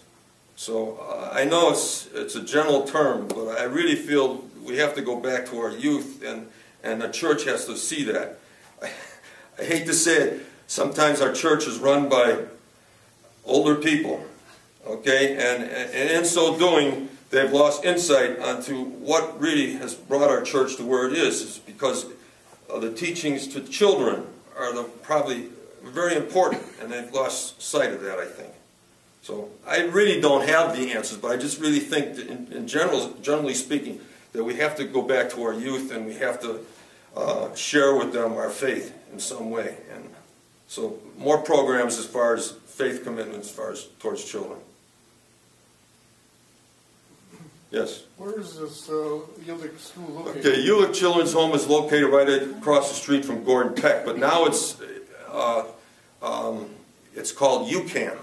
So 0.58 0.98
uh, 0.98 1.30
I 1.32 1.46
know 1.46 1.70
it's, 1.72 2.10
it's 2.14 2.36
a 2.36 2.44
general 2.44 2.84
term, 2.84 3.30
but 3.30 3.58
I 3.58 3.64
really 3.64 3.96
feel 3.96 4.44
we 4.64 4.78
have 4.78 4.96
to 4.96 5.02
go 5.02 5.18
back 5.20 5.46
to 5.48 5.60
our 5.60 5.72
youth, 5.72 6.22
and, 6.26 6.48
and 6.84 7.02
the 7.02 7.08
church 7.08 7.46
has 7.46 7.66
to 7.68 7.78
see 7.78 8.04
that. 8.04 8.41
I, 9.60 9.64
hate 9.64 9.86
to 9.88 9.94
say 9.94 10.18
it, 10.18 10.46
sometimes 10.68 11.22
our 11.22 11.32
church 11.32 11.68
is 11.68 11.78
run 11.78 12.10
by 12.10 12.46
older 13.46 13.76
people, 13.76 14.24
okay? 14.86 15.34
And, 15.34 15.64
and 15.64 16.10
in 16.12 16.26
so 16.26 16.58
doing, 16.58 17.10
they've 17.30 17.52
lost 17.52 17.86
insight 17.86 18.40
onto 18.40 18.84
what 18.84 19.40
really 19.40 19.74
has 19.74 19.94
brought 19.96 20.30
our 20.30 20.42
church 20.42 20.78
to 20.78 20.84
where 20.84 21.08
it 21.08 21.14
is. 21.14 21.42
It's 21.42 21.58
because 21.58 22.08
the 22.68 22.92
teachings 22.92 23.48
to 23.50 23.62
children 23.62 24.26
are 24.58 24.74
the, 24.74 24.84
probably 24.84 25.50
very 25.84 26.16
important, 26.16 26.64
and 26.82 26.92
they've 26.92 27.12
lost 27.12 27.62
sight 27.62 27.92
of 27.92 28.02
that, 28.02 28.20
I 28.20 28.26
think. 28.26 28.54
So 29.22 29.50
I 29.68 29.82
really 29.82 30.20
don't 30.20 30.48
have 30.48 30.76
the 30.76 30.92
answers, 30.94 31.18
but 31.18 31.32
I 31.32 31.38
just 31.38 31.60
really 31.60 31.80
think, 31.80 32.16
that 32.16 32.28
in, 32.28 32.52
in 32.52 32.68
general, 32.68 33.14
generally 33.22 33.54
speaking, 33.54 34.00
that 34.34 34.44
we 34.44 34.56
have 34.56 34.76
to 34.78 34.86
go 34.86 35.02
back 35.02 35.30
to 35.32 35.44
our 35.44 35.54
youth 35.54 35.92
and 35.92 36.06
we 36.06 36.14
have 36.16 36.40
to 36.42 36.66
uh, 37.16 37.54
share 37.56 37.96
with 37.96 38.14
them 38.14 38.34
our 38.34 38.50
faith 38.50 38.94
in 39.12 39.20
some 39.20 39.50
way. 39.50 39.78
And 39.94 40.10
so 40.68 41.00
more 41.18 41.40
programs 41.40 41.98
as 41.98 42.06
far 42.06 42.36
as 42.36 42.52
faith 42.66 43.04
commitments 43.04 43.50
as 43.50 43.56
far 43.56 43.72
as 43.72 43.86
towards 44.00 44.24
children. 44.24 44.60
Yes. 47.72 48.04
Where 48.18 48.38
is 48.38 48.60
this 48.60 48.90
uh, 48.90 49.20
Uhlich 49.46 49.80
School 49.80 50.10
located? 50.10 50.46
Okay, 50.46 50.66
Uhlich 50.66 50.94
Children's 50.94 51.32
Home 51.32 51.54
is 51.54 51.68
located 51.68 52.10
right 52.10 52.28
across 52.28 52.90
the 52.90 52.96
street 52.96 53.24
from 53.24 53.46
Gordon 53.46 53.76
Tech, 53.76 54.04
but 54.04 54.18
now 54.18 54.46
it's 54.46 54.76
uh, 55.32 55.64
um, 56.22 56.70
it's 57.16 57.32
called 57.32 57.70
UCAN. 57.70 58.18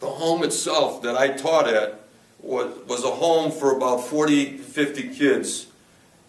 The 0.00 0.08
home 0.08 0.42
itself 0.42 1.02
that 1.02 1.16
I 1.16 1.28
taught 1.28 1.68
at 1.68 2.00
was, 2.40 2.74
was 2.88 3.04
a 3.04 3.10
home 3.10 3.52
for 3.52 3.76
about 3.76 3.98
40, 4.06 4.58
50 4.58 5.14
kids, 5.14 5.66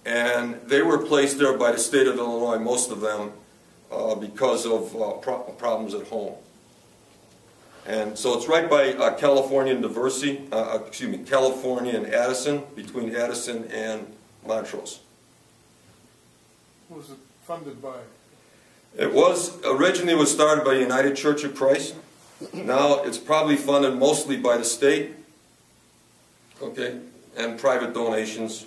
and 0.06 0.60
they 0.66 0.82
were 0.82 0.98
placed 0.98 1.38
there 1.38 1.58
by 1.58 1.72
the 1.72 1.78
state 1.78 2.08
of 2.08 2.18
Illinois, 2.18 2.58
most 2.58 2.92
of 2.92 3.02
them, 3.02 3.32
uh, 3.92 4.16
because 4.16 4.66
of 4.66 4.96
uh, 4.96 5.12
pro 5.14 5.40
problems 5.58 5.94
at 5.94 6.08
home. 6.08 6.36
And 7.86 8.18
so 8.18 8.38
it's 8.38 8.48
right 8.48 8.70
by 8.70 8.94
uh, 8.94 9.16
California 9.16 9.74
and 9.74 9.84
Diversey, 9.84 10.52
uh, 10.52 10.76
uh, 10.76 10.84
excuse 10.86 11.18
me, 11.18 11.24
California 11.24 11.96
and 11.96 12.08
Addison, 12.08 12.64
between 12.76 13.16
Addison 13.16 13.66
and 13.66 14.06
Montrose. 14.46 15.00
Who 16.90 16.96
was 16.96 17.10
it 17.10 17.18
funded 17.44 17.82
by? 17.82 17.98
It 18.98 19.14
was, 19.14 19.60
originally 19.66 20.16
was 20.16 20.32
started 20.32 20.64
by 20.64 20.74
United 20.74 21.16
Church 21.16 21.44
of 21.44 21.56
Christ. 21.56 21.96
Now 22.54 23.04
it's 23.04 23.18
probably 23.18 23.56
funded 23.56 23.98
mostly 23.98 24.38
by 24.38 24.58
the 24.58 24.64
state, 24.64 25.12
okay, 26.62 27.00
and 27.38 27.58
private 27.58 27.94
donations. 27.94 28.66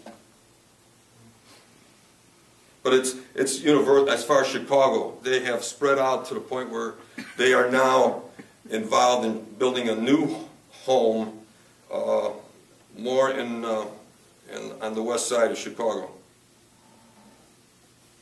But 2.84 2.92
it's, 2.92 3.16
it's 3.34 3.62
universal, 3.62 4.10
as 4.10 4.24
far 4.24 4.42
as 4.42 4.46
Chicago, 4.46 5.16
they 5.22 5.40
have 5.40 5.64
spread 5.64 5.98
out 5.98 6.26
to 6.26 6.34
the 6.34 6.40
point 6.40 6.70
where 6.70 6.94
they 7.38 7.54
are 7.54 7.70
now 7.70 8.22
involved 8.70 9.26
in 9.26 9.40
building 9.58 9.88
a 9.88 9.96
new 9.96 10.36
home 10.82 11.40
uh, 11.90 12.28
more 12.98 13.30
in, 13.30 13.64
uh, 13.64 13.86
in, 14.52 14.72
on 14.82 14.94
the 14.94 15.02
west 15.02 15.28
side 15.28 15.50
of 15.50 15.56
Chicago. 15.56 16.10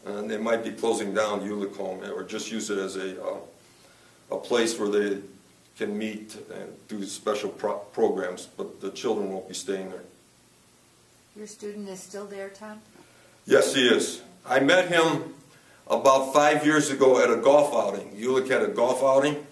And 0.07 0.31
they 0.31 0.39
might 0.39 0.63
be 0.63 0.71
closing 0.71 1.13
down 1.13 1.41
Uhlich 1.41 1.77
Home 1.77 2.01
or 2.05 2.23
just 2.23 2.53
use 2.53 2.71
it 2.71 2.79
as 2.79 2.95
a, 2.95 3.21
uh, 3.21 3.37
a 4.31 4.37
place 4.39 4.79
where 4.79 4.89
they 4.89 5.21
can 5.77 5.99
meet 5.99 6.37
and 6.55 6.73
do 6.87 7.05
special 7.05 7.51
pro 7.51 7.79
programs, 7.79 8.47
but 8.47 8.81
the 8.81 8.91
children 8.91 9.33
won't 9.33 9.49
be 9.49 9.55
staying 9.55 9.91
there. 9.91 10.03
Your 11.35 11.49
student 11.49 11.89
is 11.89 12.01
still 12.01 12.27
there, 12.27 12.51
Tom? 12.51 12.81
Yes, 13.45 13.75
he 13.75 13.89
is. 13.89 14.23
I 14.47 14.61
met 14.61 14.89
him 14.89 15.35
about 15.87 16.33
five 16.33 16.65
years 16.65 16.91
ago 16.91 17.23
at 17.23 17.31
a 17.31 17.37
golf 17.37 17.75
outing. 17.75 18.11
Uhlich 18.17 18.49
had 18.49 18.63
a 18.63 18.69
golf 18.69 19.03
outing, 19.03 19.47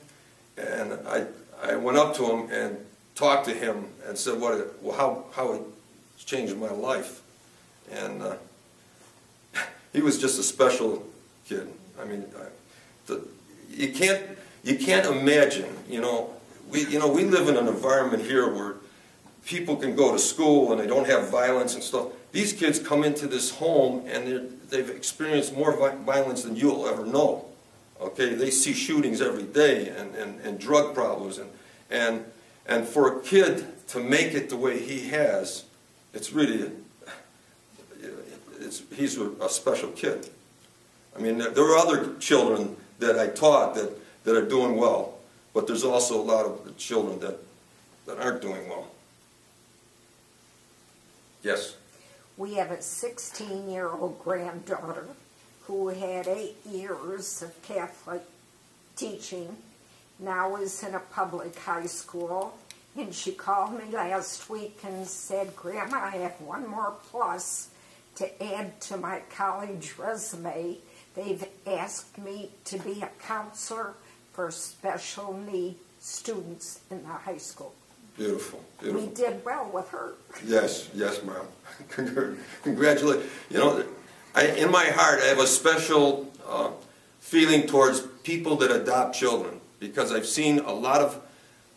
and 0.56 0.94
I, 1.06 1.26
I 1.62 1.76
went 1.76 1.99
up 1.99 2.14
to 2.16 2.25
him 2.25 2.50
and 2.50 2.78
talked 3.14 3.47
to 3.47 3.54
him 3.54 3.87
and 4.06 4.16
said 4.16 4.40
what 4.40 4.82
well, 4.82 4.97
how, 4.97 5.25
how 5.32 5.52
it 5.52 5.62
changed 6.18 6.56
my 6.56 6.70
life. 6.70 7.23
And 7.92 8.23
uh, 8.23 8.37
he 9.92 10.00
was 10.00 10.18
just 10.18 10.38
a 10.38 10.42
special 10.42 11.06
kid. 11.47 11.68
I 12.00 12.04
mean, 12.04 12.25
I, 12.37 12.44
the, 13.06 13.26
you 13.68 13.92
can't 13.92 14.23
you 14.64 14.76
can't 14.76 15.06
imagine. 15.06 15.76
You 15.88 16.00
know, 16.00 16.30
we 16.70 16.87
you 16.87 16.99
know 16.99 17.09
we 17.09 17.25
live 17.25 17.49
in 17.49 17.56
an 17.56 17.68
environment 17.68 18.25
here 18.25 18.52
where 18.52 18.76
people 19.44 19.76
can 19.76 19.94
go 19.94 20.12
to 20.12 20.18
school 20.18 20.73
and 20.73 20.80
they 20.80 20.87
don't 20.87 21.06
have 21.06 21.28
violence 21.30 21.75
and 21.75 21.82
stuff. 21.82 22.06
These 22.33 22.53
kids 22.53 22.79
come 22.79 23.03
into 23.05 23.27
this 23.27 23.51
home 23.51 24.05
and 24.07 24.59
they've 24.69 24.91
experienced 24.91 25.57
more 25.57 25.77
violence 25.97 26.43
than 26.43 26.57
you'll 26.57 26.87
ever 26.87 27.05
know. 27.05 27.47
Okay, 28.01 28.35
they 28.35 28.51
see 28.51 28.73
shootings 28.73 29.21
every 29.21 29.43
day 29.43 29.89
and, 29.89 30.15
and, 30.15 30.41
and 30.41 30.59
drug 30.59 30.95
problems 30.95 31.39
and 31.39 31.51
and 31.91 32.25
and 32.67 32.87
for 32.87 33.19
a 33.19 33.21
kid 33.23 33.67
to 33.89 34.01
make 34.01 34.33
it 34.33 34.49
the 34.49 34.57
way 34.57 34.79
he 34.79 35.09
has, 35.09 35.65
it's 36.15 36.33
really 36.33 36.71
it's, 38.61 38.83
he's 38.95 39.19
a 39.19 39.49
special 39.49 39.91
kid. 39.91 40.29
I 41.17 41.21
mean, 41.21 41.39
there 41.39 41.65
are 41.65 41.77
other 41.77 42.15
children 42.19 42.77
that 43.01 43.19
I 43.19 43.27
taught 43.27 43.75
that, 43.75 43.91
that 44.25 44.37
are 44.37 44.47
doing 44.47 44.77
well, 44.77 45.19
but 45.53 45.67
there's 45.67 45.83
also 45.83 46.21
a 46.21 46.23
lot 46.23 46.47
of 46.47 46.77
children 46.77 47.19
that, 47.21 47.39
that 48.07 48.19
aren't 48.19 48.43
doing 48.43 48.69
well. 48.69 48.87
Yes? 51.43 51.75
We 52.40 52.54
have 52.54 52.70
a 52.70 52.80
16 52.80 53.68
year 53.68 53.90
old 53.90 54.18
granddaughter 54.25 55.09
who 55.64 55.88
had 55.88 56.26
eight 56.26 56.56
years 56.64 57.42
of 57.42 57.61
Catholic 57.61 58.23
teaching, 58.97 59.59
now 60.18 60.56
is 60.56 60.82
in 60.82 60.94
a 60.94 61.00
public 61.00 61.59
high 61.59 61.85
school. 61.85 62.56
And 62.97 63.14
she 63.14 63.32
called 63.32 63.75
me 63.75 63.92
last 63.92 64.49
week 64.49 64.78
and 64.87 65.06
said, 65.06 65.54
Grandma, 65.54 65.99
I 65.99 66.16
have 66.16 66.40
one 66.40 66.66
more 66.66 66.94
plus 67.11 67.68
to 68.14 68.42
add 68.42 68.80
to 68.88 68.97
my 68.97 69.20
college 69.37 69.97
resume. 69.99 70.78
They've 71.14 71.44
asked 71.66 72.16
me 72.16 72.52
to 72.64 72.78
be 72.78 73.02
a 73.02 73.11
counselor 73.23 73.92
for 74.32 74.50
special 74.50 75.37
need 75.37 75.76
students 76.00 76.80
in 76.90 77.02
the 77.02 77.11
high 77.11 77.37
school. 77.37 77.75
Beautiful, 78.21 78.62
beautiful. 78.79 79.09
We 79.09 79.15
did 79.15 79.43
well 79.47 79.71
with 79.73 79.89
her. 79.89 80.12
Yes, 80.45 80.91
yes, 80.93 81.23
ma'am. 81.23 82.37
Congratulations. 82.62 83.31
You 83.49 83.59
know, 83.59 83.83
I, 84.35 84.49
in 84.49 84.71
my 84.71 84.85
heart, 84.85 85.21
I 85.23 85.29
have 85.29 85.39
a 85.39 85.47
special 85.47 86.31
uh, 86.47 86.73
feeling 87.21 87.67
towards 87.67 88.00
people 88.23 88.57
that 88.57 88.71
adopt 88.71 89.15
children 89.15 89.59
because 89.79 90.12
I've 90.12 90.27
seen 90.27 90.59
a 90.59 90.73
lot 90.73 91.00
of 91.00 91.23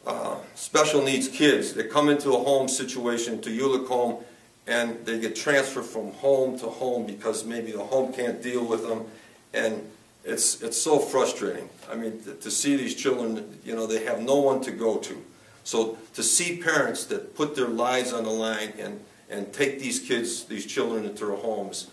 uh, 0.06 0.36
special 0.54 1.02
needs 1.02 1.30
kids 1.30 1.76
that 1.76 1.90
come 1.90 2.10
into 2.10 2.34
a 2.34 2.40
home 2.44 2.68
situation, 2.68 3.40
to 3.40 3.50
Uhlich 3.50 3.88
home, 3.88 4.22
and 4.68 5.06
they 5.06 5.22
get 5.22 5.38
transferred 5.38 5.86
from 5.86 6.12
home 6.12 6.60
to 6.60 6.66
home 6.66 7.06
because 7.06 7.46
maybe 7.46 7.72
the 7.72 7.86
home 7.86 8.12
can't 8.12 8.44
deal 8.44 8.66
with 8.66 8.86
them, 8.86 9.06
and 9.54 9.82
it's 10.26 10.62
it's 10.62 10.82
so 10.82 11.00
frustrating. 11.00 11.70
I 11.90 11.96
mean, 11.96 12.22
to 12.42 12.52
see 12.52 12.76
these 12.76 12.96
children, 12.96 13.62
you 13.64 13.78
know, 13.78 13.88
they 13.88 14.04
have 14.04 14.20
no 14.20 14.36
one 14.42 14.60
to 14.64 14.72
go 14.72 14.98
to. 14.98 15.24
So 15.63 15.98
to 16.13 16.24
see 16.24 16.58
parents 16.58 17.05
that 17.05 17.36
put 17.36 17.55
their 17.55 17.67
lives 17.67 18.12
on 18.12 18.24
the 18.24 18.29
line 18.29 18.74
and, 18.77 19.00
and 19.29 19.53
take 19.53 19.79
these 19.79 20.00
kids, 20.00 20.46
these 20.46 20.65
children 20.65 21.05
into 21.05 21.25
their 21.25 21.36
homes, 21.38 21.88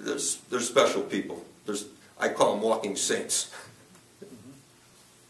there's, 0.00 0.36
they're 0.50 0.60
special 0.60 1.02
people. 1.02 1.44
There's, 1.66 1.86
I 2.18 2.28
call 2.28 2.54
them 2.54 2.62
walking 2.62 2.96
saints. 2.96 3.50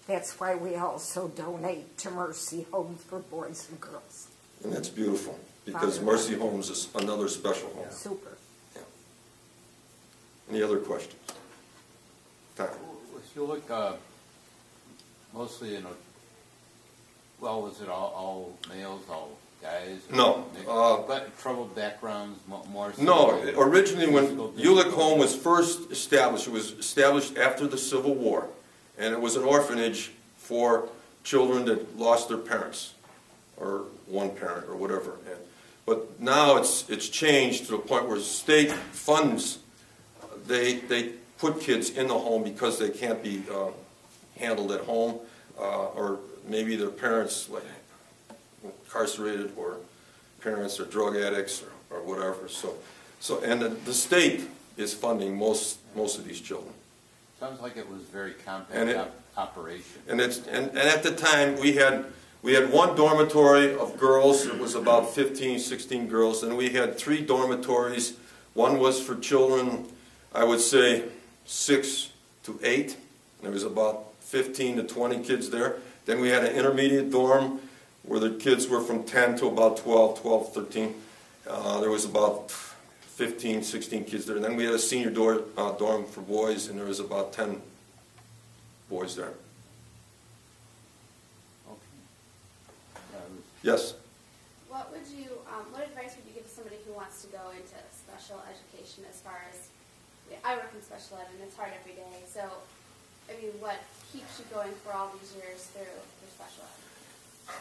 That's 0.06 0.40
why 0.40 0.56
we 0.56 0.74
also 0.74 1.28
donate 1.28 1.96
to 1.98 2.10
Mercy 2.10 2.66
Home 2.72 2.96
for 2.96 3.20
Boys 3.20 3.68
and 3.70 3.80
Girls. 3.80 4.26
And 4.64 4.72
that's 4.72 4.88
beautiful, 4.88 5.38
because 5.64 6.00
Mercy 6.00 6.34
Homes 6.34 6.68
is 6.68 6.88
another 6.96 7.28
special 7.28 7.68
home. 7.70 7.86
Super. 7.90 8.36
Yeah. 8.74 8.82
Any 10.50 10.62
other 10.62 10.78
questions? 10.78 11.14
Tom? 12.56 12.68
If 13.16 13.36
you 13.36 13.44
look, 13.44 13.70
uh, 13.70 13.92
mostly 15.32 15.76
in 15.76 15.84
a, 15.84 15.90
well, 17.40 17.62
was 17.62 17.80
it 17.80 17.88
all, 17.88 18.12
all 18.16 18.58
males, 18.74 19.02
all 19.10 19.30
guys? 19.62 19.98
No, 20.12 20.46
uh, 20.68 20.98
But 21.06 21.36
troubled 21.38 21.74
backgrounds, 21.74 22.38
more 22.48 22.92
so? 22.92 23.02
No, 23.02 23.30
originally 23.56 24.08
when 24.10 24.36
Uhlich 24.36 24.92
Home 24.92 25.18
was 25.18 25.34
first 25.34 25.90
established, 25.90 26.46
it 26.46 26.52
was 26.52 26.72
established 26.72 27.36
after 27.36 27.66
the 27.66 27.78
Civil 27.78 28.14
War. 28.14 28.48
And 28.98 29.14
it 29.14 29.20
was 29.20 29.36
an 29.36 29.44
orphanage 29.44 30.12
for 30.36 30.88
children 31.24 31.64
that 31.66 31.98
lost 31.98 32.28
their 32.28 32.38
parents, 32.38 32.94
or 33.56 33.84
one 34.06 34.30
parent, 34.30 34.66
or 34.68 34.76
whatever. 34.76 35.12
And- 35.26 35.38
But 35.86 36.20
now 36.20 36.56
it's, 36.56 36.88
it's 36.88 37.08
changed 37.08 37.66
to 37.66 37.72
the 37.72 37.78
point 37.78 38.06
where 38.08 38.20
state 38.20 38.70
funds, 38.92 39.58
they, 40.46 40.74
they 40.74 41.12
put 41.38 41.60
kids 41.60 41.90
in 41.90 42.06
the 42.08 42.18
home 42.18 42.42
because 42.44 42.78
they 42.78 42.90
can't 42.90 43.22
be 43.22 43.42
uh, 43.50 43.70
handled 44.38 44.70
at 44.72 44.82
home, 44.82 45.18
uh, 45.58 45.86
or 45.88 46.18
maybe 46.46 46.76
their 46.76 46.90
parents 46.90 47.48
like 47.48 47.62
incarcerated, 48.64 49.52
or 49.56 49.76
parents 50.40 50.78
are 50.80 50.84
drug 50.84 51.16
addicts, 51.16 51.62
or, 51.90 51.96
or 51.98 52.02
whatever, 52.02 52.48
so. 52.48 52.74
So, 53.20 53.42
and 53.42 53.60
the, 53.60 53.68
the 53.68 53.92
state 53.92 54.48
is 54.76 54.94
funding 54.94 55.36
most, 55.36 55.78
most 55.94 56.18
of 56.18 56.24
these 56.24 56.40
children. 56.40 56.72
Sounds 57.38 57.60
like 57.60 57.76
it 57.76 57.88
was 57.90 58.00
very 58.02 58.32
And 58.32 58.44
compact 58.44 58.88
it- 58.88 58.96
op- 58.96 59.14
operation. 59.36 60.00
And 60.08 60.20
it's, 60.20 60.38
and, 60.46 60.68
and 60.70 60.78
at 60.78 61.02
the 61.02 61.12
time, 61.12 61.58
we 61.60 61.72
had, 61.74 62.06
we 62.42 62.54
had 62.54 62.72
one 62.72 62.96
dormitory 62.96 63.74
of 63.76 63.98
girls, 63.98 64.46
it 64.46 64.58
was 64.58 64.74
about 64.74 65.10
15, 65.14 65.58
16 65.58 66.06
girls, 66.08 66.42
and 66.42 66.56
we 66.56 66.70
had 66.70 66.96
three 66.98 67.20
dormitories. 67.20 68.14
One 68.54 68.78
was 68.78 69.00
for 69.00 69.16
children, 69.16 69.86
I 70.34 70.44
would 70.44 70.60
say, 70.60 71.04
six 71.44 72.10
to 72.44 72.58
eight, 72.62 72.96
there 73.42 73.50
was 73.50 73.64
about 73.64 74.09
15 74.34 74.76
to 74.76 74.82
20 74.84 75.24
kids 75.24 75.50
there. 75.50 75.76
Then 76.06 76.20
we 76.20 76.28
had 76.28 76.44
an 76.44 76.54
intermediate 76.54 77.10
dorm 77.10 77.60
where 78.04 78.20
the 78.20 78.30
kids 78.30 78.68
were 78.68 78.80
from 78.80 79.02
10 79.02 79.36
to 79.38 79.46
about 79.48 79.76
12, 79.78 80.20
12, 80.22 80.54
13. 80.54 80.94
Uh, 81.48 81.80
there 81.80 81.90
was 81.90 82.04
about 82.04 82.52
15, 82.52 83.64
16 83.64 84.04
kids 84.04 84.26
there. 84.26 84.36
And 84.36 84.44
then 84.44 84.54
we 84.54 84.64
had 84.64 84.74
a 84.74 84.78
senior 84.78 85.10
dorm, 85.10 85.42
uh, 85.58 85.72
dorm 85.72 86.04
for 86.06 86.20
boys, 86.20 86.68
and 86.68 86.78
there 86.78 86.86
was 86.86 87.00
about 87.00 87.32
10 87.32 87.60
boys 88.88 89.16
there. 89.16 89.34
Okay. 91.68 91.80
Yeah, 93.12 93.18
it 93.18 93.30
was- 93.32 93.44
Yes. 93.62 93.94
What 94.68 94.92
would 94.92 95.06
you, 95.08 95.26
um, 95.52 95.66
what 95.72 95.82
advice 95.82 96.14
would 96.14 96.24
you 96.28 96.34
give 96.34 96.46
to 96.46 96.54
somebody 96.54 96.78
who 96.86 96.92
wants 96.92 97.20
to 97.22 97.28
go 97.28 97.50
into 97.50 97.74
special 97.90 98.40
education 98.46 99.04
as 99.10 99.20
far 99.20 99.42
as, 99.50 99.58
I 100.44 100.54
work 100.54 100.70
in 100.72 100.82
special 100.82 101.18
ed 101.18 101.26
and 101.34 101.42
it's 101.42 101.56
hard 101.56 101.72
every 101.74 101.94
day, 101.94 102.22
so, 102.32 102.46
I 103.28 103.32
mean, 103.42 103.50
what 103.58 103.76
keeps 104.12 104.38
you 104.38 104.44
going 104.52 104.72
for 104.84 104.92
all 104.92 105.12
these 105.20 105.34
years 105.34 105.64
through, 105.66 105.84
through 105.84 106.30
special 106.34 106.64
ed? 107.48 107.54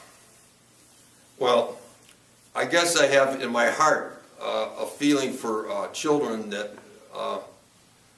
Well, 1.37 1.77
I 2.55 2.65
guess 2.65 2.97
I 2.97 3.05
have 3.07 3.41
in 3.41 3.51
my 3.51 3.69
heart 3.69 4.21
uh, 4.41 4.69
a 4.79 4.85
feeling 4.85 5.33
for 5.33 5.69
uh, 5.69 5.87
children 5.89 6.49
that 6.49 6.71
uh, 7.13 7.39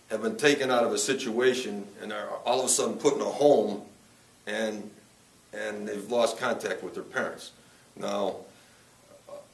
have 0.09 0.21
been 0.21 0.37
taken 0.37 0.71
out 0.71 0.83
of 0.83 0.91
a 0.91 0.97
situation 0.97 1.85
and 2.01 2.11
are 2.11 2.29
all 2.45 2.59
of 2.59 2.65
a 2.65 2.69
sudden 2.69 2.95
put 2.95 3.15
in 3.15 3.21
a 3.21 3.25
home 3.25 3.81
and, 4.47 4.89
and 5.53 5.87
they've 5.87 6.09
lost 6.09 6.37
contact 6.37 6.83
with 6.83 6.93
their 6.93 7.03
parents. 7.03 7.51
Now, 7.95 8.37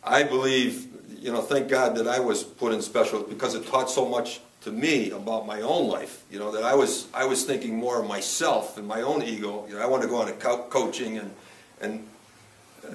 I 0.04 0.24
believe, 0.24 0.88
you 1.20 1.32
know, 1.32 1.42
thank 1.42 1.68
God 1.68 1.96
that 1.96 2.08
I 2.08 2.20
was 2.20 2.44
put 2.44 2.74
in 2.74 2.82
special 2.82 3.24
because 3.24 3.56
it 3.56 3.68
taught 3.68 3.90
so 3.90 4.08
much 4.08 4.40
to 4.68 4.74
me 4.74 5.12
about 5.12 5.48
my 5.48 5.62
own 5.62 5.88
life. 5.88 6.26
You 6.30 6.40
know, 6.40 6.52
that 6.52 6.64
I 6.64 6.76
was 6.76 7.08
I 7.14 7.26
was 7.26 7.46
thinking 7.46 7.78
more 7.78 8.02
of 8.02 8.08
myself 8.08 8.78
and 8.78 8.86
my 8.86 9.02
own 9.02 9.24
ego. 9.24 9.66
You 9.68 9.76
know, 9.76 9.82
I 9.82 9.86
wanted 9.86 10.04
to 10.04 10.10
go 10.10 10.18
on 10.18 10.28
to 10.28 10.34
co- 10.34 10.64
coaching 10.70 11.18
and 11.18 11.34
and 11.80 12.06
uh, 12.86 12.94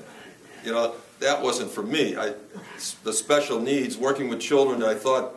you 0.65 0.73
know 0.73 0.95
that 1.21 1.43
wasn't 1.43 1.71
for 1.71 1.83
me. 1.83 2.15
I 2.17 2.35
the 3.05 3.13
special 3.13 3.59
needs 3.59 3.97
working 3.97 4.29
with 4.29 4.41
children 4.41 4.81
that 4.81 4.91
I 4.91 4.95
thought 4.95 5.35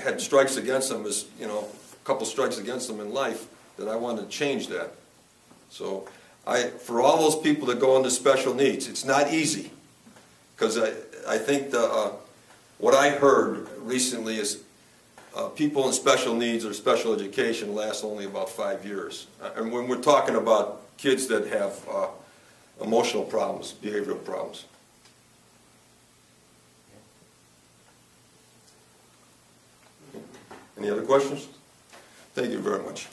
had 0.00 0.20
strikes 0.20 0.56
against 0.56 0.90
them 0.90 1.06
is 1.06 1.26
you 1.40 1.46
know 1.46 1.66
a 1.92 2.06
couple 2.06 2.24
strikes 2.24 2.58
against 2.58 2.86
them 2.86 3.00
in 3.00 3.12
life 3.12 3.46
that 3.76 3.88
I 3.88 3.96
wanted 3.96 4.22
to 4.22 4.28
change 4.28 4.68
that. 4.68 4.92
So 5.70 6.08
I 6.46 6.68
for 6.68 7.02
all 7.02 7.18
those 7.18 7.40
people 7.42 7.66
that 7.66 7.80
go 7.80 7.96
into 7.96 8.12
special 8.12 8.54
needs, 8.54 8.86
it's 8.86 9.04
not 9.04 9.32
easy 9.32 9.72
because 10.54 10.78
I, 10.78 10.92
I 11.26 11.38
think 11.38 11.72
the, 11.72 11.82
uh, 11.82 12.12
what 12.78 12.94
I 12.94 13.10
heard 13.10 13.68
recently 13.78 14.38
is 14.38 14.62
uh, 15.34 15.48
people 15.48 15.86
in 15.86 15.92
special 15.92 16.34
needs 16.34 16.64
or 16.64 16.72
special 16.72 17.12
education 17.12 17.74
last 17.74 18.04
only 18.04 18.24
about 18.24 18.48
five 18.48 18.84
years. 18.84 19.26
Uh, 19.42 19.50
And 19.56 19.72
when 19.72 19.88
we're 19.88 20.02
talking 20.02 20.36
about 20.36 20.80
kids 20.96 21.26
that 21.26 21.46
have 21.48 21.80
uh, 21.90 22.08
emotional 22.80 23.24
problems, 23.24 23.74
behavioral 23.82 24.22
problems. 24.24 24.64
Any 30.78 30.90
other 30.90 31.02
questions? 31.02 31.48
Thank 32.34 32.50
you 32.50 32.58
very 32.58 32.82
much. 32.82 33.08